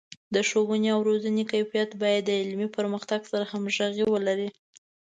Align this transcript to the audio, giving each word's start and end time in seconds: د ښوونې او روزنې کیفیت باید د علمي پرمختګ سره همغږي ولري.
د 0.33 0.35
ښوونې 0.49 0.89
او 0.95 0.99
روزنې 1.09 1.43
کیفیت 1.51 1.89
باید 2.01 2.23
د 2.25 2.31
علمي 2.41 2.67
پرمختګ 2.77 3.21
سره 3.31 3.43
همغږي 3.51 4.05
ولري. 4.13 4.49